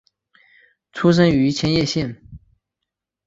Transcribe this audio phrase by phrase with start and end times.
[0.93, 2.19] 出生于千叶县。